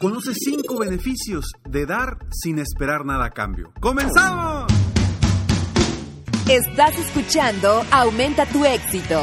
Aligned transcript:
Conoce 0.00 0.32
cinco 0.32 0.78
beneficios 0.78 1.44
de 1.68 1.84
dar 1.84 2.16
sin 2.32 2.58
esperar 2.58 3.04
nada 3.04 3.26
a 3.26 3.30
cambio. 3.32 3.70
¡Comenzamos! 3.80 4.72
Estás 6.48 6.98
escuchando 6.98 7.84
Aumenta 7.90 8.46
tu 8.46 8.64
éxito, 8.64 9.20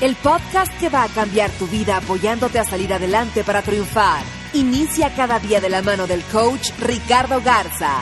el 0.00 0.16
podcast 0.16 0.72
que 0.80 0.88
va 0.88 1.02
a 1.02 1.08
cambiar 1.08 1.50
tu 1.50 1.66
vida 1.66 1.98
apoyándote 1.98 2.58
a 2.58 2.64
salir 2.64 2.94
adelante 2.94 3.44
para 3.44 3.60
triunfar. 3.60 4.24
Inicia 4.54 5.14
cada 5.14 5.38
día 5.40 5.60
de 5.60 5.68
la 5.68 5.82
mano 5.82 6.06
del 6.06 6.22
coach 6.32 6.70
Ricardo 6.80 7.42
Garza, 7.42 8.00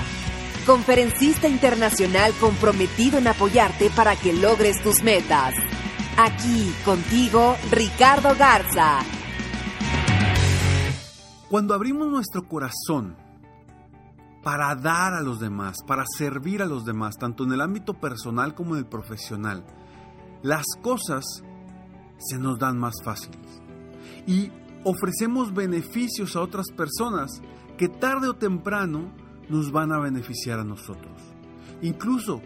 conferencista 0.65 1.49
internacional 1.49 2.33
comprometido 2.35 3.19
en 3.19 3.27
apoyarte 3.27 3.91
para 3.91 4.15
que 4.15 4.33
logres 4.33 4.81
tus 4.81 5.03
metas. 5.03 5.55
Aquí 6.17 6.73
contigo, 6.85 7.57
Ricardo 7.73 8.37
Garza. 8.39 9.01
Cuando 11.53 11.75
abrimos 11.75 12.09
nuestro 12.09 12.49
corazón 12.49 13.15
para 14.43 14.75
dar 14.75 15.13
a 15.13 15.21
los 15.21 15.39
demás, 15.39 15.77
para 15.87 16.03
servir 16.17 16.63
a 16.63 16.67
los 16.67 16.87
demás, 16.87 17.19
tanto 17.19 17.45
en 17.45 17.53
el 17.53 17.61
ámbito 17.61 17.93
personal 17.93 18.55
como 18.55 18.73
en 18.73 18.79
el 18.79 18.87
profesional, 18.87 19.63
las 20.43 20.65
cosas 20.81 21.23
se 22.17 22.39
nos 22.39 22.59
dan 22.59 22.79
más 22.79 22.95
fáciles. 23.05 23.61
Y 24.27 24.51
ofrecemos 24.85 25.53
beneficios 25.53 26.37
a 26.37 26.41
otras 26.41 26.71
personas 26.75 27.43
que 27.77 27.91
tarde 27.91 28.29
o 28.31 28.37
temprano 28.37 29.13
nos 29.51 29.73
van 29.73 29.93
a 29.93 29.99
beneficiar 29.99 30.59
a 30.59 30.65
nosotros. 30.65 31.21
Incluso 31.83 32.41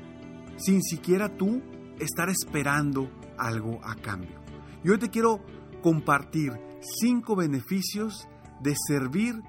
sin 0.56 0.82
siquiera 0.82 1.28
tú 1.28 1.62
estar 2.00 2.28
esperando 2.28 3.08
algo 3.38 3.78
a 3.84 3.94
cambio. 3.94 4.40
Y 4.82 4.88
hoy 4.88 4.98
te 4.98 5.10
quiero 5.10 5.38
compartir 5.80 6.60
cinco 7.00 7.36
beneficios 7.36 8.26
de 8.60 8.74
servir 8.86 9.42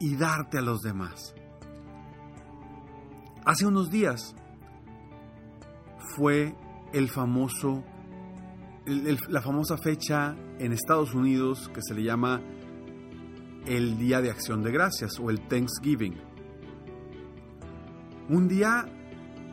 y 0.00 0.16
darte 0.16 0.58
a 0.58 0.62
los 0.62 0.80
demás. 0.80 1.34
Hace 3.44 3.66
unos 3.66 3.90
días 3.90 4.34
fue 6.16 6.54
el 6.92 7.08
famoso, 7.08 7.84
la 8.86 9.40
famosa 9.40 9.76
fecha 9.76 10.36
en 10.58 10.72
Estados 10.72 11.14
Unidos 11.14 11.70
que 11.72 11.80
se 11.82 11.94
le 11.94 12.02
llama 12.02 12.40
el 13.66 13.98
Día 13.98 14.20
de 14.20 14.30
Acción 14.30 14.62
de 14.62 14.72
Gracias 14.72 15.18
o 15.20 15.30
el 15.30 15.46
Thanksgiving. 15.46 16.16
Un 18.28 18.48
día 18.48 18.86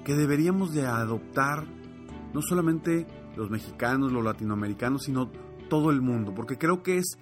que 0.03 0.15
deberíamos 0.15 0.73
de 0.73 0.85
adoptar 0.85 1.65
no 2.33 2.41
solamente 2.41 3.07
los 3.35 3.49
mexicanos, 3.49 4.11
los 4.11 4.23
latinoamericanos, 4.23 5.03
sino 5.03 5.31
todo 5.69 5.89
el 5.89 6.01
mundo, 6.01 6.33
porque 6.33 6.57
creo 6.57 6.83
que 6.83 6.97
es 6.97 7.17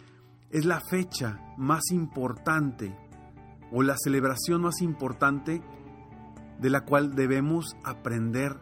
es 0.54 0.66
la 0.66 0.80
fecha 0.80 1.40
más 1.58 1.92
importante 1.92 2.96
o 3.72 3.82
la 3.82 3.96
celebración 3.98 4.62
más 4.62 4.82
importante 4.82 5.62
de 6.60 6.70
la 6.70 6.82
cual 6.82 7.16
debemos 7.16 7.76
aprender 7.84 8.60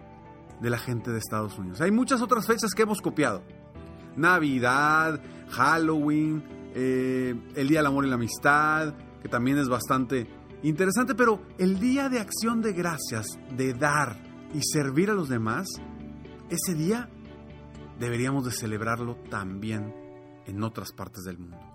de 0.61 0.69
la 0.69 0.77
gente 0.77 1.11
de 1.11 1.19
Estados 1.19 1.59
Unidos. 1.59 1.81
Hay 1.81 1.91
muchas 1.91 2.21
otras 2.21 2.47
fechas 2.47 2.73
que 2.73 2.83
hemos 2.83 3.01
copiado. 3.01 3.43
Navidad, 4.15 5.21
Halloween, 5.49 6.43
eh, 6.73 7.35
el 7.55 7.67
Día 7.67 7.79
del 7.79 7.87
Amor 7.87 8.05
y 8.05 8.09
la 8.09 8.15
Amistad, 8.15 8.93
que 9.21 9.27
también 9.27 9.57
es 9.57 9.67
bastante 9.67 10.27
interesante, 10.63 11.13
pero 11.13 11.41
el 11.57 11.77
Día 11.77 12.07
de 12.07 12.19
Acción 12.19 12.61
de 12.61 12.71
Gracias, 12.71 13.37
de 13.57 13.73
dar 13.73 14.15
y 14.53 14.61
servir 14.63 15.09
a 15.09 15.13
los 15.13 15.27
demás, 15.27 15.67
ese 16.49 16.73
día 16.73 17.09
deberíamos 17.99 18.45
de 18.45 18.51
celebrarlo 18.51 19.15
también 19.29 19.93
en 20.45 20.63
otras 20.63 20.93
partes 20.93 21.23
del 21.23 21.37
mundo. 21.37 21.70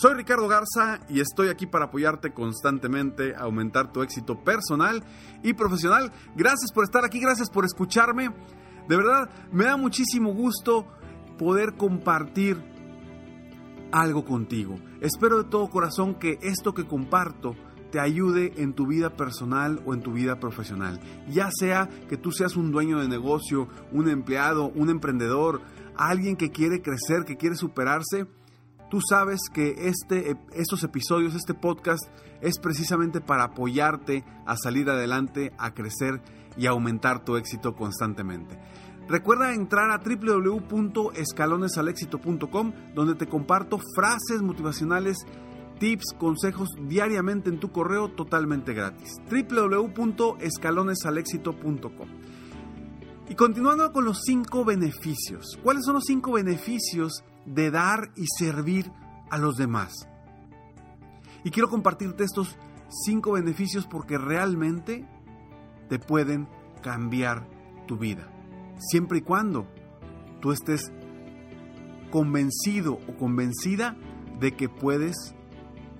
Soy 0.00 0.14
Ricardo 0.14 0.46
Garza 0.46 1.00
y 1.08 1.18
estoy 1.18 1.48
aquí 1.48 1.66
para 1.66 1.86
apoyarte 1.86 2.32
constantemente, 2.32 3.34
aumentar 3.34 3.90
tu 3.90 4.00
éxito 4.00 4.44
personal 4.44 5.02
y 5.42 5.54
profesional. 5.54 6.12
Gracias 6.36 6.70
por 6.72 6.84
estar 6.84 7.04
aquí, 7.04 7.18
gracias 7.18 7.50
por 7.50 7.64
escucharme. 7.64 8.30
De 8.86 8.96
verdad, 8.96 9.28
me 9.50 9.64
da 9.64 9.76
muchísimo 9.76 10.32
gusto 10.32 10.86
poder 11.36 11.74
compartir 11.74 12.62
algo 13.90 14.24
contigo. 14.24 14.78
Espero 15.00 15.42
de 15.42 15.50
todo 15.50 15.68
corazón 15.68 16.14
que 16.14 16.38
esto 16.42 16.74
que 16.74 16.86
comparto 16.86 17.56
te 17.90 17.98
ayude 17.98 18.52
en 18.62 18.74
tu 18.74 18.86
vida 18.86 19.16
personal 19.16 19.82
o 19.84 19.94
en 19.94 20.00
tu 20.00 20.12
vida 20.12 20.38
profesional. 20.38 21.00
Ya 21.28 21.50
sea 21.50 21.88
que 22.08 22.16
tú 22.16 22.30
seas 22.30 22.54
un 22.54 22.70
dueño 22.70 23.00
de 23.00 23.08
negocio, 23.08 23.66
un 23.90 24.08
empleado, 24.08 24.70
un 24.76 24.90
emprendedor, 24.90 25.60
alguien 25.96 26.36
que 26.36 26.52
quiere 26.52 26.82
crecer, 26.82 27.24
que 27.24 27.36
quiere 27.36 27.56
superarse 27.56 28.28
Tú 28.90 29.00
sabes 29.06 29.40
que 29.52 29.88
este, 29.88 30.36
estos 30.54 30.82
episodios, 30.82 31.34
este 31.34 31.52
podcast, 31.54 32.02
es 32.40 32.58
precisamente 32.58 33.20
para 33.20 33.44
apoyarte 33.44 34.24
a 34.46 34.56
salir 34.56 34.88
adelante, 34.88 35.52
a 35.58 35.74
crecer 35.74 36.22
y 36.56 36.64
aumentar 36.66 37.22
tu 37.24 37.36
éxito 37.36 37.76
constantemente. 37.76 38.58
Recuerda 39.08 39.52
entrar 39.54 39.90
a 39.90 39.98
www.escalonesalexito.com 39.98 42.72
donde 42.94 43.14
te 43.14 43.26
comparto 43.26 43.78
frases 43.94 44.42
motivacionales, 44.42 45.26
tips, 45.78 46.14
consejos 46.18 46.68
diariamente 46.88 47.48
en 47.48 47.60
tu 47.60 47.72
correo 47.72 48.10
totalmente 48.10 48.74
gratis. 48.74 49.14
www.escalonesalexito.com 49.30 52.08
Y 53.28 53.34
continuando 53.34 53.90
con 53.92 54.04
los 54.04 54.20
cinco 54.24 54.64
beneficios. 54.64 55.58
¿Cuáles 55.62 55.84
son 55.84 55.94
los 55.94 56.04
cinco 56.04 56.32
beneficios 56.32 57.22
de 57.48 57.70
dar 57.70 58.10
y 58.16 58.26
servir 58.38 58.90
a 59.30 59.38
los 59.38 59.56
demás. 59.56 60.08
Y 61.44 61.50
quiero 61.50 61.68
compartirte 61.68 62.24
estos 62.24 62.56
cinco 63.04 63.32
beneficios 63.32 63.86
porque 63.86 64.18
realmente 64.18 65.06
te 65.88 65.98
pueden 65.98 66.48
cambiar 66.82 67.46
tu 67.86 67.96
vida. 67.96 68.28
Siempre 68.78 69.18
y 69.18 69.22
cuando 69.22 69.66
tú 70.40 70.52
estés 70.52 70.92
convencido 72.10 72.94
o 72.94 73.16
convencida 73.16 73.96
de 74.40 74.54
que 74.54 74.68
puedes, 74.68 75.34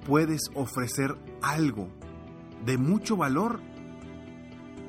puedes 0.07 0.43
ofrecer 0.55 1.17
algo 1.43 1.89
de 2.65 2.79
mucho 2.79 3.17
valor 3.17 3.61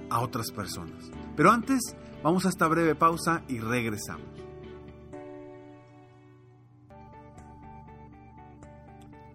a 0.10 0.20
otras 0.22 0.52
personas. 0.52 1.12
Pero 1.36 1.52
antes, 1.52 1.80
vamos 2.24 2.46
a 2.46 2.50
esta 2.50 2.68
breve 2.68 2.96
pausa 2.96 3.44
y 3.48 3.60
regresamos. 3.60 4.28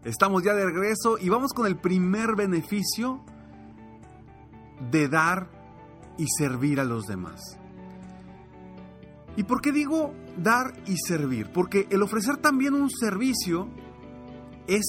Estamos 0.04 0.42
ya 0.42 0.52
de 0.54 0.66
regreso 0.66 1.16
y 1.18 1.30
vamos 1.30 1.54
con 1.54 1.66
el 1.66 1.76
primer 1.76 2.36
beneficio 2.36 3.24
de 4.90 5.08
dar 5.08 5.48
y 6.18 6.26
servir 6.28 6.78
a 6.78 6.84
los 6.84 7.06
demás. 7.06 7.58
¿Y 9.36 9.44
por 9.44 9.62
qué 9.62 9.72
digo 9.72 10.14
dar 10.36 10.74
y 10.86 10.96
servir? 10.98 11.50
Porque 11.52 11.88
el 11.90 12.02
ofrecer 12.02 12.36
también 12.36 12.74
un 12.74 12.90
servicio 12.90 13.68
es 14.66 14.84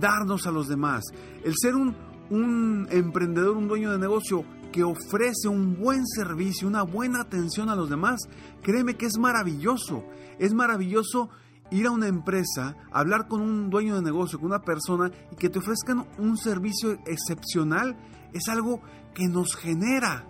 darnos 0.00 0.46
a 0.46 0.50
los 0.50 0.66
demás. 0.66 1.04
El 1.44 1.52
ser 1.60 1.74
un, 1.74 2.88
emprendedor, 2.90 3.58
un 3.58 3.68
dueño 3.68 3.92
de 3.92 3.98
negocio 3.98 4.44
que 4.72 4.82
ofrece 4.82 5.46
un 5.46 5.78
buen 5.78 6.06
servicio, 6.06 6.66
una 6.66 6.82
buena 6.82 7.20
atención 7.20 7.68
a 7.68 7.76
los 7.76 7.90
demás, 7.90 8.20
créeme 8.62 8.96
que 8.96 9.06
es 9.06 9.18
maravilloso. 9.18 10.04
Es 10.38 10.54
maravilloso 10.54 11.28
ir 11.70 11.86
a 11.86 11.90
una 11.90 12.08
empresa, 12.08 12.76
hablar 12.92 13.28
con 13.28 13.40
un 13.40 13.70
dueño 13.70 13.96
de 13.96 14.02
negocio, 14.02 14.38
con 14.38 14.46
una 14.46 14.62
persona 14.62 15.10
y 15.32 15.36
que 15.36 15.48
te 15.48 15.58
ofrezcan 15.58 16.06
un 16.18 16.36
servicio 16.36 16.92
excepcional, 17.06 17.96
es 18.32 18.48
algo 18.48 18.80
que 19.14 19.26
nos 19.28 19.56
genera, 19.56 20.26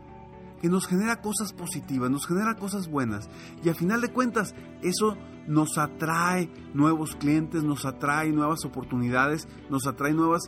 que 0.61 0.69
nos 0.69 0.87
genera 0.87 1.21
cosas 1.21 1.53
positivas, 1.53 2.11
nos 2.11 2.27
genera 2.27 2.55
cosas 2.55 2.89
buenas. 2.89 3.29
Y 3.63 3.69
a 3.69 3.75
final 3.75 4.01
de 4.01 4.13
cuentas, 4.13 4.55
eso 4.83 5.17
nos 5.47 5.79
atrae 5.79 6.51
nuevos 6.73 7.17
clientes, 7.17 7.63
nos 7.63 7.85
atrae 7.85 8.33
nuevas 8.33 8.65
oportunidades, 8.65 9.49
nos 9.71 9.87
atrae 9.87 10.13
nuevas, 10.13 10.43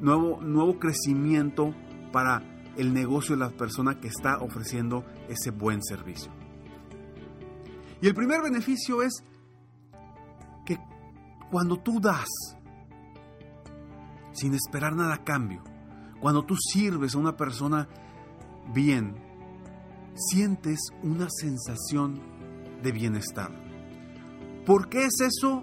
nuevo, 0.00 0.40
nuevo 0.40 0.78
crecimiento 0.78 1.74
para 2.12 2.42
el 2.76 2.92
negocio 2.92 3.36
de 3.36 3.40
la 3.40 3.50
persona 3.50 4.00
que 4.00 4.08
está 4.08 4.38
ofreciendo 4.38 5.04
ese 5.28 5.50
buen 5.50 5.82
servicio. 5.82 6.32
Y 8.00 8.08
el 8.08 8.14
primer 8.14 8.42
beneficio 8.42 9.02
es 9.02 9.22
cuando 11.52 11.76
tú 11.76 12.00
das, 12.00 12.30
sin 14.32 14.54
esperar 14.54 14.96
nada 14.96 15.16
a 15.16 15.22
cambio, 15.22 15.62
cuando 16.18 16.46
tú 16.46 16.56
sirves 16.56 17.14
a 17.14 17.18
una 17.18 17.36
persona 17.36 17.88
bien, 18.72 19.14
sientes 20.14 20.80
una 21.02 21.28
sensación 21.28 22.22
de 22.82 22.92
bienestar. 22.92 23.50
¿Por 24.64 24.88
qué 24.88 25.04
es 25.04 25.20
eso? 25.20 25.62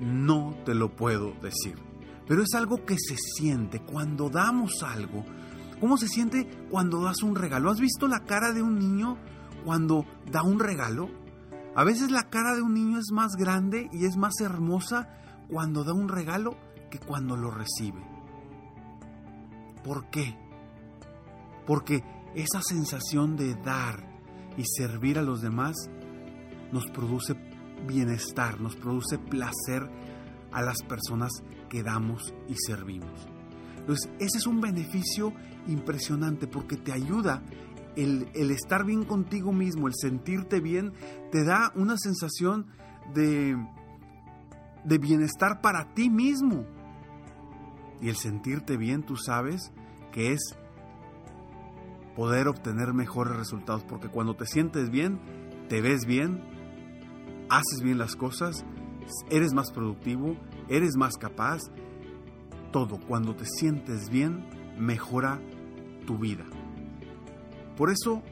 No 0.00 0.56
te 0.64 0.74
lo 0.74 0.96
puedo 0.96 1.34
decir. 1.40 1.76
Pero 2.26 2.42
es 2.42 2.52
algo 2.54 2.84
que 2.84 2.96
se 2.98 3.16
siente 3.16 3.80
cuando 3.80 4.30
damos 4.30 4.82
algo. 4.82 5.24
¿Cómo 5.78 5.98
se 5.98 6.08
siente 6.08 6.50
cuando 6.68 7.04
das 7.04 7.22
un 7.22 7.36
regalo? 7.36 7.70
¿Has 7.70 7.78
visto 7.78 8.08
la 8.08 8.24
cara 8.24 8.52
de 8.52 8.62
un 8.62 8.76
niño 8.76 9.16
cuando 9.64 10.04
da 10.32 10.42
un 10.42 10.58
regalo? 10.58 11.08
A 11.76 11.84
veces 11.84 12.10
la 12.10 12.28
cara 12.28 12.56
de 12.56 12.62
un 12.62 12.74
niño 12.74 12.98
es 12.98 13.12
más 13.12 13.36
grande 13.36 13.88
y 13.92 14.04
es 14.04 14.16
más 14.16 14.40
hermosa 14.40 15.14
cuando 15.48 15.84
da 15.84 15.92
un 15.92 16.08
regalo 16.08 16.56
que 16.90 16.98
cuando 16.98 17.36
lo 17.36 17.50
recibe. 17.50 18.02
¿Por 19.84 20.10
qué? 20.10 20.36
Porque 21.66 22.02
esa 22.34 22.60
sensación 22.62 23.36
de 23.36 23.54
dar 23.54 24.06
y 24.56 24.64
servir 24.64 25.18
a 25.18 25.22
los 25.22 25.40
demás 25.40 25.76
nos 26.72 26.86
produce 26.90 27.34
bienestar, 27.86 28.60
nos 28.60 28.76
produce 28.76 29.18
placer 29.18 29.88
a 30.52 30.62
las 30.62 30.82
personas 30.82 31.30
que 31.68 31.82
damos 31.82 32.34
y 32.48 32.54
servimos. 32.54 33.28
Entonces, 33.78 34.10
ese 34.18 34.38
es 34.38 34.46
un 34.46 34.60
beneficio 34.60 35.32
impresionante 35.66 36.46
porque 36.46 36.76
te 36.76 36.92
ayuda 36.92 37.42
el, 37.96 38.28
estar 38.50 38.84
bien 38.84 39.04
contigo 39.04 39.52
mismo, 39.52 39.88
el 39.88 39.94
sentirte 39.96 40.60
bien, 40.60 40.92
te 41.32 41.44
da 41.44 41.72
una 41.74 41.96
sensación 41.96 42.66
de, 43.14 43.56
de 44.88 44.98
bienestar 44.98 45.60
para 45.60 45.92
ti 45.94 46.08
mismo. 46.08 46.64
Y 48.00 48.08
el 48.08 48.16
sentirte 48.16 48.76
bien, 48.76 49.02
tú 49.02 49.16
sabes 49.16 49.72
que 50.12 50.32
es 50.32 50.56
poder 52.16 52.48
obtener 52.48 52.94
mejores 52.94 53.36
resultados, 53.36 53.84
porque 53.84 54.08
cuando 54.08 54.34
te 54.34 54.46
sientes 54.46 54.90
bien, 54.90 55.20
te 55.68 55.80
ves 55.80 56.06
bien, 56.06 56.42
haces 57.50 57.82
bien 57.82 57.98
las 57.98 58.16
cosas, 58.16 58.64
eres 59.30 59.52
más 59.52 59.70
productivo, 59.70 60.36
eres 60.68 60.96
más 60.96 61.16
capaz. 61.16 61.60
Todo, 62.72 62.98
cuando 63.06 63.34
te 63.34 63.44
sientes 63.44 64.10
bien, 64.10 64.48
mejora 64.78 65.40
tu 66.06 66.18
vida. 66.18 66.44
Por 67.76 67.90
eso, 67.90 68.22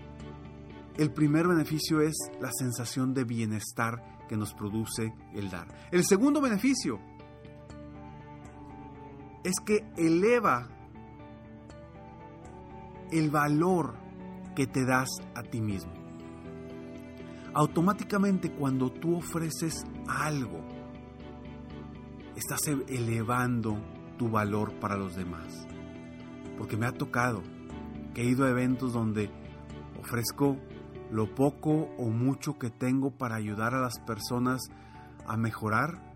el 0.97 1.13
primer 1.13 1.47
beneficio 1.47 2.01
es 2.01 2.15
la 2.41 2.51
sensación 2.53 3.15
de 3.15 3.25
bienestar 3.25 4.16
que 4.29 4.37
nos 4.37 4.55
produce 4.55 5.13
el 5.35 5.51
dar. 5.51 5.67
El 5.91 6.05
segundo 6.05 6.41
beneficio 6.41 6.99
es 9.45 9.55
que 9.65 9.85
eleva 9.97 10.69
el 13.13 13.31
valor 13.31 13.95
que 14.55 14.67
te 14.67 14.85
das 14.85 15.09
a 15.35 15.43
ti 15.43 15.61
mismo. 15.61 15.93
Automáticamente 17.55 18.53
cuando 18.53 18.91
tú 18.91 19.17
ofreces 19.17 19.85
algo, 20.09 20.61
estás 22.35 22.67
elevando 22.67 23.79
tu 24.19 24.29
valor 24.29 24.75
para 24.79 24.97
los 24.97 25.15
demás. 25.15 25.67
Porque 26.59 26.77
me 26.77 26.87
ha 26.87 26.93
tocado 26.93 27.43
he 28.17 28.25
ido 28.25 28.47
a 28.47 28.51
eventos 28.51 28.95
donde 28.95 29.31
ofrezco 30.01 30.57
lo 31.11 31.35
poco 31.35 31.89
o 31.99 32.09
mucho 32.09 32.59
que 32.59 32.71
tengo 32.71 33.11
para 33.11 33.37
ayudar 33.37 33.75
a 33.75 33.81
las 33.81 33.99
personas 34.01 34.61
a 35.27 35.37
mejorar. 35.37 36.15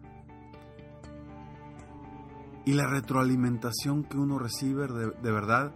Y 2.65 2.75
la 2.75 2.87
retroalimentación 2.87 4.05
que 4.05 4.19
uno 4.19 4.39
recibe 4.39 4.87
de, 4.87 5.11
de 5.11 5.33
verdad 5.33 5.73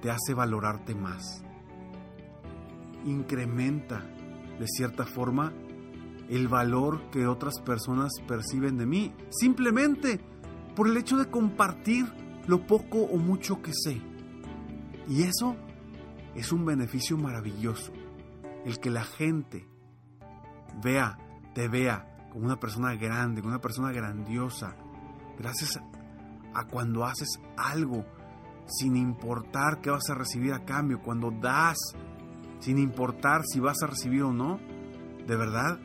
te 0.00 0.10
hace 0.10 0.34
valorarte 0.34 0.94
más. 0.94 1.44
Incrementa 3.04 4.00
de 4.58 4.66
cierta 4.66 5.04
forma 5.04 5.52
el 6.28 6.48
valor 6.48 7.10
que 7.10 7.26
otras 7.26 7.60
personas 7.60 8.12
perciben 8.26 8.76
de 8.78 8.86
mí, 8.86 9.12
simplemente 9.30 10.20
por 10.76 10.88
el 10.88 10.96
hecho 10.96 11.16
de 11.16 11.26
compartir 11.26 12.06
lo 12.46 12.66
poco 12.66 12.98
o 12.98 13.16
mucho 13.16 13.60
que 13.60 13.72
sé. 13.74 14.00
Y 15.08 15.22
eso 15.22 15.56
es 16.34 16.52
un 16.52 16.64
beneficio 16.64 17.16
maravilloso. 17.16 17.92
El 18.64 18.78
que 18.78 18.90
la 18.90 19.04
gente 19.04 19.66
vea, 20.82 21.18
te 21.54 21.68
vea 21.68 22.28
como 22.30 22.46
una 22.46 22.58
persona 22.58 22.94
grande, 22.94 23.40
como 23.40 23.52
una 23.52 23.60
persona 23.60 23.92
grandiosa, 23.92 24.76
gracias 25.38 25.80
a 26.54 26.66
cuando 26.66 27.04
haces 27.04 27.40
algo 27.56 28.04
sin 28.66 28.96
importar 28.96 29.80
qué 29.80 29.90
vas 29.90 30.08
a 30.10 30.14
recibir 30.14 30.52
a 30.52 30.64
cambio, 30.64 31.00
cuando 31.02 31.30
das 31.30 31.78
sin 32.60 32.78
importar 32.78 33.42
si 33.44 33.58
vas 33.58 33.82
a 33.82 33.86
recibir 33.86 34.22
o 34.22 34.32
no, 34.32 34.60
de 35.26 35.36
verdad 35.36 35.78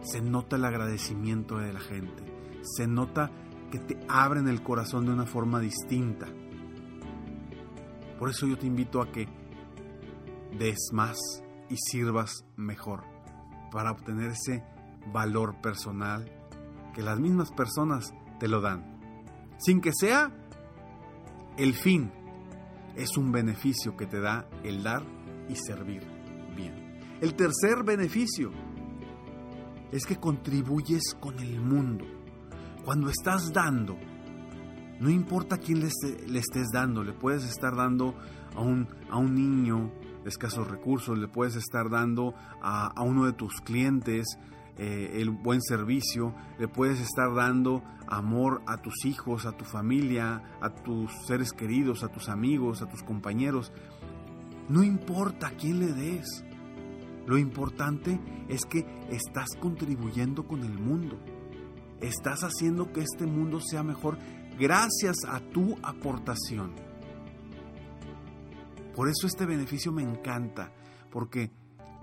se 0.00 0.20
nota 0.20 0.56
el 0.56 0.64
agradecimiento 0.64 1.58
de 1.58 1.72
la 1.72 1.80
gente, 1.80 2.24
se 2.62 2.86
nota 2.86 3.30
que 3.70 3.78
te 3.78 3.98
abren 4.08 4.48
el 4.48 4.62
corazón 4.62 5.04
de 5.06 5.12
una 5.12 5.26
forma 5.26 5.60
distinta. 5.60 6.26
Por 8.18 8.30
eso 8.30 8.46
yo 8.46 8.56
te 8.56 8.66
invito 8.66 9.02
a 9.02 9.12
que 9.12 9.28
des 10.58 10.90
más 10.92 11.18
y 11.68 11.76
sirvas 11.76 12.44
mejor 12.56 13.04
para 13.70 13.90
obtener 13.90 14.30
ese 14.30 14.64
valor 15.12 15.60
personal 15.60 16.30
que 16.94 17.02
las 17.02 17.18
mismas 17.20 17.52
personas 17.52 18.12
te 18.38 18.48
lo 18.48 18.60
dan. 18.60 18.98
Sin 19.58 19.80
que 19.80 19.92
sea 19.92 20.32
el 21.56 21.74
fin, 21.74 22.10
es 22.96 23.16
un 23.16 23.32
beneficio 23.32 23.96
que 23.96 24.06
te 24.06 24.20
da 24.20 24.48
el 24.62 24.82
dar 24.82 25.02
y 25.48 25.56
servir 25.56 26.02
bien. 26.56 27.18
El 27.20 27.34
tercer 27.34 27.84
beneficio 27.84 28.50
es 29.92 30.04
que 30.04 30.16
contribuyes 30.16 31.14
con 31.18 31.38
el 31.38 31.60
mundo. 31.60 32.04
Cuando 32.84 33.10
estás 33.10 33.52
dando, 33.52 33.96
no 35.00 35.10
importa 35.10 35.56
a 35.56 35.58
quién 35.58 35.80
le, 35.80 36.38
estés 36.38 36.68
dando, 36.72 37.02
le 37.02 37.12
puedes 37.12 37.44
estar 37.44 37.76
dando 37.76 38.14
a 38.54 38.60
un, 38.60 38.88
a 39.10 39.18
un 39.18 39.34
niño 39.34 39.92
escasos 40.28 40.68
recursos, 40.68 41.18
le 41.18 41.28
puedes 41.28 41.56
estar 41.56 41.90
dando 41.90 42.34
a, 42.62 42.92
uno 43.02 43.26
de 43.26 43.32
tus 43.32 43.60
clientes 43.60 44.38
eh, 44.76 45.20
el 45.20 45.30
buen 45.30 45.60
servicio, 45.60 46.34
le 46.58 46.68
puedes 46.68 47.00
estar 47.00 47.34
dando 47.34 47.82
amor 48.06 48.62
a 48.66 48.76
tus 48.76 49.04
hijos, 49.04 49.44
a 49.44 49.52
tu 49.52 49.64
familia, 49.64 50.42
a 50.60 50.70
tus 50.70 51.10
seres 51.26 51.52
queridos, 51.52 52.04
a 52.04 52.08
tus 52.08 52.28
amigos, 52.28 52.80
a 52.80 52.86
tus 52.86 53.02
compañeros. 53.02 53.72
No 54.68 54.84
importa 54.84 55.48
a 55.48 55.50
quién 55.50 55.80
le 55.80 55.92
des. 55.92 56.44
Lo 57.26 57.38
importante 57.38 58.20
es 58.48 58.64
que 58.64 58.86
estás 59.10 59.48
contribuyendo 59.60 60.46
con 60.46 60.62
el 60.62 60.78
mundo. 60.78 61.18
Estás 62.00 62.40
haciendo 62.42 62.92
que 62.92 63.00
este 63.00 63.26
mundo 63.26 63.60
sea 63.60 63.82
mejor 63.82 64.16
gracias 64.58 65.16
a 65.26 65.40
tu 65.40 65.76
aportación. 65.82 66.87
Por 68.98 69.08
eso 69.08 69.28
este 69.28 69.46
beneficio 69.46 69.92
me 69.92 70.02
encanta, 70.02 70.72
porque 71.12 71.52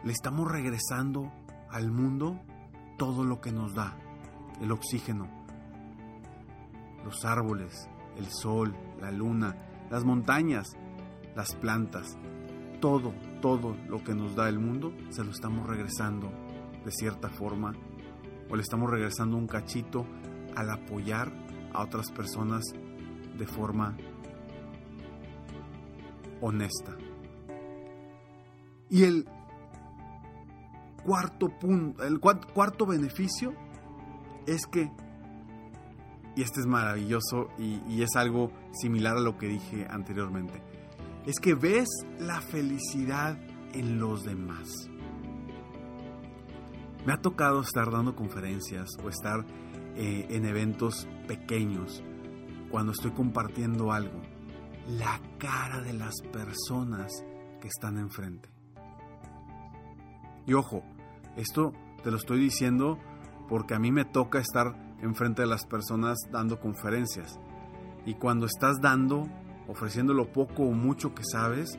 le 0.06 0.14
estamos 0.14 0.50
regresando 0.50 1.30
al 1.70 1.92
mundo 1.92 2.40
todo 2.98 3.26
lo 3.26 3.42
que 3.42 3.52
nos 3.52 3.76
da, 3.76 3.98
el 4.62 4.72
oxígeno, 4.72 5.28
los 7.04 7.26
árboles, 7.26 7.90
el 8.16 8.28
sol, 8.28 8.74
la 9.02 9.12
luna, 9.12 9.58
las 9.92 10.06
montañas, 10.06 10.68
las 11.36 11.54
plantas, 11.56 12.18
todo, 12.80 13.14
todo 13.42 13.76
lo 13.90 14.02
que 14.02 14.16
nos 14.16 14.34
da 14.34 14.48
el 14.48 14.60
mundo, 14.60 14.94
se 15.10 15.26
lo 15.26 15.32
estamos 15.32 15.68
regresando 15.68 16.32
de 16.86 16.92
cierta 16.94 17.28
forma, 17.28 17.74
o 18.50 18.56
le 18.56 18.62
estamos 18.62 18.90
regresando 18.90 19.36
un 19.36 19.48
cachito 19.48 20.06
al 20.56 20.70
apoyar 20.70 21.30
a 21.74 21.84
otras 21.84 22.10
personas 22.12 22.64
de 23.38 23.48
forma 23.48 23.98
honesta. 26.46 26.96
Y 28.90 29.04
el 29.04 29.28
cuarto 31.04 31.50
punto, 31.50 32.04
el 32.04 32.20
cuarto 32.20 32.86
beneficio 32.86 33.54
es 34.46 34.68
que, 34.68 34.92
y 36.36 36.42
este 36.44 36.60
es 36.60 36.68
maravilloso 36.68 37.50
y, 37.58 38.02
es 38.02 38.16
algo 38.16 38.52
similar 38.74 39.18
a 39.18 39.22
lo 39.22 39.38
que 39.38 39.48
dije 39.48 39.88
anteriormente, 39.90 40.62
es 41.26 41.40
que 41.40 41.56
ves 41.56 41.88
la 42.20 42.42
felicidad 42.42 43.40
en 43.74 44.00
los 44.00 44.24
demás. 44.24 44.70
Me 47.06 47.14
ha 47.14 47.18
tocado 47.18 47.62
estar 47.62 47.92
dando 47.92 48.16
conferencias 48.16 48.90
o 49.04 49.10
estar 49.10 49.46
eh, 49.96 50.28
en 50.30 50.46
eventos 50.46 51.08
pequeños 51.28 52.04
cuando 52.70 52.92
estoy 52.92 53.12
compartiendo 53.12 53.92
algo. 53.92 54.22
La 54.88 55.20
cara 55.46 55.80
de 55.82 55.94
las 55.94 56.16
personas 56.34 57.24
que 57.62 57.68
están 57.68 58.00
enfrente. 58.00 58.50
Y 60.48 60.54
ojo, 60.54 60.84
esto 61.38 61.72
te 62.04 62.10
lo 62.10 62.18
estoy 62.18 62.40
diciendo 62.40 62.98
porque 63.48 63.76
a 63.76 63.80
mí 63.80 63.92
me 63.92 64.06
toca 64.06 64.40
estar 64.40 64.98
enfrente 65.02 65.44
de 65.44 65.48
las 65.48 65.66
personas 65.68 66.18
dando 66.32 66.60
conferencias. 66.60 67.40
Y 68.08 68.16
cuando 68.16 68.48
estás 68.48 68.78
dando, 68.82 69.28
ofreciendo 69.68 70.16
lo 70.16 70.32
poco 70.32 70.64
o 70.64 70.72
mucho 70.72 71.14
que 71.14 71.24
sabes, 71.24 71.78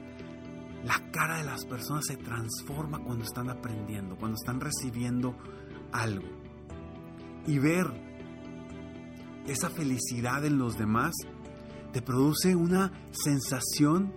la 0.85 1.11
cara 1.11 1.39
de 1.39 1.45
las 1.45 1.65
personas 1.65 2.05
se 2.07 2.17
transforma 2.17 3.01
cuando 3.03 3.25
están 3.25 3.51
aprendiendo, 3.51 4.17
cuando 4.17 4.37
están 4.37 4.61
recibiendo 4.61 5.37
algo. 5.91 6.29
Y 7.49 7.59
ver 7.59 7.87
esa 9.49 9.71
felicidad 9.71 10.45
en 10.45 10.57
los 10.59 10.79
demás 10.79 11.15
te 11.93 12.03
produce 12.03 12.55
una 12.55 12.93
sensación 13.13 14.13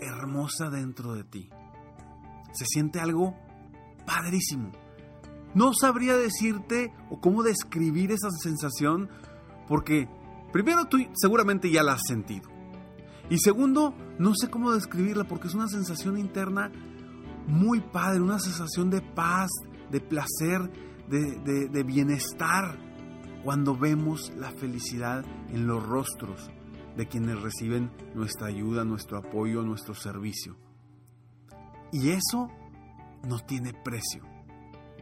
hermosa 0.00 0.70
dentro 0.70 1.14
de 1.14 1.24
ti. 1.24 1.50
Se 2.52 2.64
siente 2.66 3.00
algo 3.00 3.36
padrísimo. 4.06 4.72
No 5.54 5.72
sabría 5.74 6.16
decirte 6.16 6.92
o 7.10 7.20
cómo 7.20 7.42
describir 7.42 8.12
esa 8.12 8.30
sensación 8.30 9.08
porque 9.68 10.08
primero 10.52 10.86
tú 10.86 10.98
seguramente 11.14 11.70
ya 11.70 11.82
la 11.82 11.92
has 11.92 12.02
sentido. 12.06 12.48
Y 13.28 13.38
segundo, 13.38 13.94
no 14.18 14.34
sé 14.34 14.48
cómo 14.48 14.72
describirla 14.72 15.24
porque 15.24 15.48
es 15.48 15.54
una 15.54 15.68
sensación 15.68 16.18
interna 16.18 16.70
muy 17.46 17.80
padre, 17.80 18.20
una 18.20 18.38
sensación 18.38 18.90
de 18.90 19.00
paz, 19.00 19.50
de 19.90 20.00
placer, 20.00 20.70
de, 21.08 21.82
bienestar 21.84 22.78
cuando 23.44 23.76
vemos 23.76 24.32
la 24.36 24.50
felicidad 24.50 25.24
en 25.48 25.66
los 25.66 25.84
rostros 25.84 26.50
de 26.96 27.06
quienes 27.06 27.40
reciben 27.40 27.90
nuestra 28.14 28.48
ayuda, 28.48 28.84
nuestro 28.84 29.18
apoyo, 29.18 29.62
nuestro 29.62 29.94
servicio. 29.94 30.56
Y 31.92 32.10
eso 32.10 32.48
no 33.28 33.38
tiene 33.40 33.72
precio. 33.72 34.22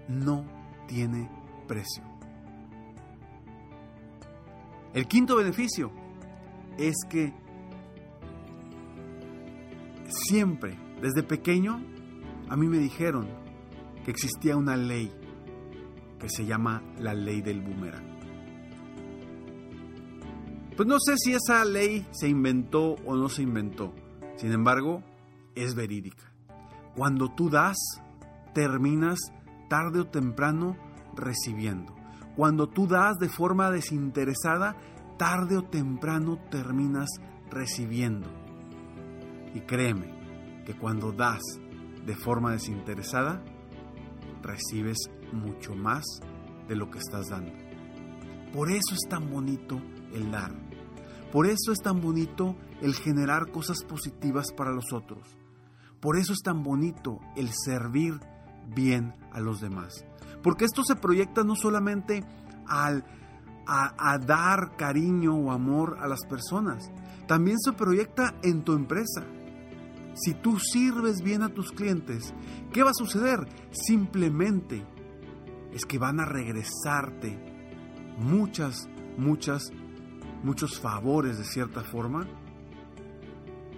No 0.09 0.45
tiene 0.87 1.31
precio. 1.67 2.03
El 4.95 5.07
quinto 5.07 5.37
beneficio 5.37 5.93
es 6.79 6.97
que 7.09 7.35
siempre, 10.09 10.79
desde 11.03 11.23
pequeño, 11.23 11.81
a 12.49 12.57
mí 12.57 12.67
me 12.67 12.79
dijeron 12.79 13.29
que 14.05 14.11
existía 14.11 14.57
una 14.57 14.77
ley 14.77 15.13
que 16.19 16.29
se 16.29 16.47
llama 16.47 16.83
la 16.99 17.15
ley 17.15 17.43
del 17.43 17.61
boomerang. 17.61 18.08
Pues 20.79 20.87
no 20.87 21.01
sé 21.01 21.17
si 21.19 21.35
esa 21.35 21.65
ley 21.65 22.07
se 22.13 22.29
inventó 22.29 22.95
o 23.05 23.17
no 23.17 23.29
se 23.29 23.43
inventó. 23.43 23.93
Sin 24.37 24.53
embargo, 24.53 25.03
es 25.57 25.75
verídica. 25.75 26.33
Cuando 26.95 27.35
tú 27.35 27.51
das, 27.51 27.77
terminas 28.55 29.19
tarde 29.69 29.99
o 29.99 30.07
temprano 30.07 30.77
recibiendo. 31.17 31.97
Cuando 32.37 32.69
tú 32.69 32.87
das 32.87 33.19
de 33.19 33.29
forma 33.29 33.73
desinteresada, 33.73 34.77
tarde 35.17 35.57
o 35.57 35.65
temprano 35.65 36.39
terminas 36.49 37.09
recibiendo. 37.51 38.29
Y 39.55 39.63
créeme 39.63 40.15
que 40.65 40.77
cuando 40.77 41.11
das 41.11 41.43
de 42.07 42.15
forma 42.15 42.53
desinteresada, 42.53 43.43
recibes 44.43 45.11
mucho 45.33 45.75
más 45.75 46.05
de 46.69 46.77
lo 46.77 46.89
que 46.89 47.01
estás 47.01 47.31
dando. 47.31 47.51
Por 48.53 48.71
eso 48.71 48.95
es 48.95 49.09
tan 49.11 49.29
bonito 49.29 49.83
el 50.15 50.31
dar. 50.31 50.68
Por 51.33 51.47
eso 51.47 51.73
es 51.73 51.79
tan 51.79 52.01
bonito 52.01 52.57
el 52.81 52.95
generar 52.95 53.51
cosas 53.51 53.85
positivas 53.85 54.53
para 54.53 54.73
los 54.73 54.93
otros. 54.93 55.37
Por 56.01 56.17
eso 56.17 56.33
es 56.33 56.41
tan 56.43 56.63
bonito 56.63 57.21
el 57.37 57.51
servir 57.53 58.21
bien 58.75 59.15
a 59.33 59.41
los 59.41 59.61
demás. 59.61 60.05
Porque 60.43 60.65
esto 60.65 60.83
se 60.85 60.97
proyecta 60.97 61.43
no 61.45 61.55
solamente 61.57 62.25
al, 62.67 63.05
a, 63.67 64.19
dar 64.19 64.77
cariño 64.77 65.35
o 65.35 65.51
amor 65.51 65.99
a 66.01 66.09
las 66.09 66.25
personas, 66.27 66.91
también 67.27 67.59
se 67.59 67.73
proyecta 67.73 68.35
en 68.43 68.63
tu 68.63 68.73
empresa. 68.73 69.27
Si 70.15 70.35
tú 70.35 70.59
sirves 70.59 71.23
bien 71.23 71.43
a 71.43 71.51
tus 71.51 71.73
clientes, 71.73 72.33
¿qué 72.73 72.83
va 72.83 72.91
a 72.91 72.95
suceder? 72.95 73.47
Simplemente 73.71 74.85
es 75.73 75.85
que 75.85 75.99
van 75.99 76.21
a 76.21 76.25
regresarte 76.25 77.39
muchas, 78.19 78.89
muchas, 79.17 79.71
muchos 80.43 80.81
favores 80.81 81.39
de 81.39 81.45
cierta 81.45 81.83
forma. 81.83 82.27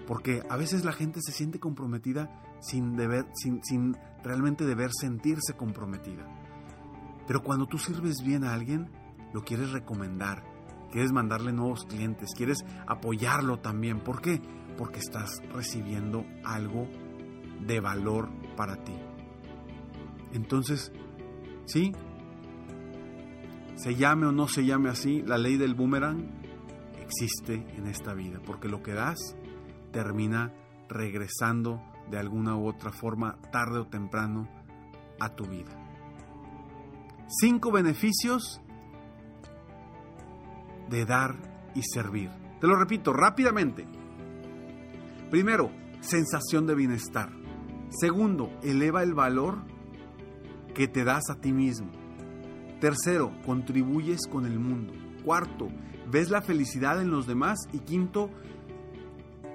Porque 0.06 0.42
a 0.48 0.56
veces 0.56 0.84
la 0.84 0.92
gente 0.92 1.20
se 1.22 1.32
siente 1.32 1.60
comprometida 1.60 2.58
sin, 2.60 2.96
deber, 2.96 3.26
sin, 3.34 3.62
sin 3.62 3.96
realmente 4.24 4.64
deber 4.64 4.90
sentirse 4.92 5.54
comprometida. 5.56 6.26
Pero 7.26 7.42
cuando 7.42 7.66
tú 7.66 7.78
sirves 7.78 8.16
bien 8.24 8.44
a 8.44 8.54
alguien, 8.54 8.90
lo 9.32 9.44
quieres 9.44 9.70
recomendar, 9.70 10.42
quieres 10.90 11.12
mandarle 11.12 11.52
nuevos 11.52 11.84
clientes, 11.84 12.30
quieres 12.36 12.64
apoyarlo 12.86 13.60
también. 13.60 14.00
¿Por 14.00 14.20
qué? 14.20 14.42
Porque 14.76 14.98
estás 14.98 15.40
recibiendo 15.52 16.24
algo 16.44 16.88
de 17.64 17.78
valor 17.78 18.30
para 18.56 18.82
ti. 18.82 18.94
Entonces, 20.32 20.92
sí, 21.66 21.92
se 23.76 23.94
llame 23.94 24.26
o 24.26 24.32
no 24.32 24.48
se 24.48 24.64
llame 24.64 24.90
así, 24.90 25.22
la 25.22 25.38
ley 25.38 25.56
del 25.56 25.74
boomerang 25.74 26.39
existe 27.10 27.54
en 27.76 27.86
esta 27.88 28.14
vida, 28.14 28.40
porque 28.46 28.68
lo 28.68 28.82
que 28.82 28.92
das 28.92 29.18
termina 29.92 30.52
regresando 30.88 31.82
de 32.08 32.18
alguna 32.18 32.56
u 32.56 32.68
otra 32.68 32.92
forma, 32.92 33.36
tarde 33.50 33.80
o 33.80 33.86
temprano, 33.86 34.48
a 35.18 35.30
tu 35.30 35.44
vida. 35.44 35.76
Cinco 37.28 37.72
beneficios 37.72 38.60
de 40.88 41.04
dar 41.04 41.36
y 41.74 41.82
servir. 41.82 42.30
Te 42.60 42.66
lo 42.66 42.76
repito 42.76 43.12
rápidamente. 43.12 43.86
Primero, 45.30 45.70
sensación 46.00 46.66
de 46.66 46.74
bienestar. 46.74 47.30
Segundo, 47.90 48.50
eleva 48.62 49.02
el 49.02 49.14
valor 49.14 49.62
que 50.74 50.88
te 50.88 51.04
das 51.04 51.28
a 51.30 51.40
ti 51.40 51.52
mismo. 51.52 51.90
Tercero, 52.80 53.32
contribuyes 53.44 54.26
con 54.26 54.46
el 54.46 54.58
mundo. 54.58 54.94
Cuarto, 55.24 55.68
ves 56.10 56.30
la 56.30 56.42
felicidad 56.42 57.00
en 57.00 57.10
los 57.10 57.26
demás. 57.26 57.58
Y 57.72 57.80
quinto, 57.80 58.30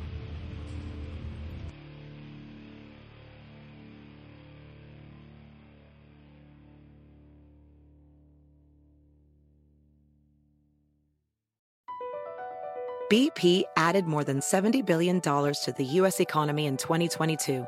BP 13.08 13.66
added 13.78 14.08
more 14.08 14.24
than 14.24 14.40
$70 14.40 14.84
billion 14.84 15.22
to 15.22 15.74
the 15.78 15.86
U.S. 16.00 16.20
economy 16.20 16.66
in 16.66 16.76
2022. 16.76 17.68